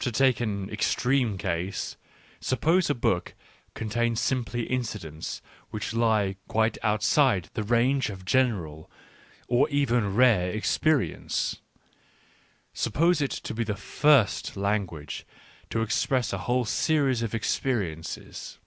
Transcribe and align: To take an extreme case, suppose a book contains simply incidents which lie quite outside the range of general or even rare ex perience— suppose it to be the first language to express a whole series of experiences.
To 0.00 0.12
take 0.12 0.40
an 0.40 0.68
extreme 0.68 1.38
case, 1.38 1.96
suppose 2.38 2.90
a 2.90 2.94
book 2.94 3.34
contains 3.74 4.20
simply 4.20 4.64
incidents 4.66 5.40
which 5.70 5.94
lie 5.94 6.36
quite 6.48 6.76
outside 6.82 7.48
the 7.54 7.62
range 7.62 8.10
of 8.10 8.26
general 8.26 8.90
or 9.48 9.66
even 9.70 10.14
rare 10.14 10.52
ex 10.54 10.76
perience— 10.76 11.60
suppose 12.84 13.22
it 13.22 13.30
to 13.30 13.54
be 13.54 13.64
the 13.64 13.74
first 13.74 14.54
language 14.54 15.24
to 15.70 15.80
express 15.80 16.34
a 16.34 16.38
whole 16.44 16.66
series 16.66 17.22
of 17.22 17.34
experiences. 17.34 18.58